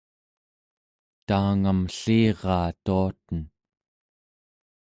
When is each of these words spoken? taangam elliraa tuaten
taangam 1.27 1.81
elliraa 1.91 2.69
tuaten 2.85 3.39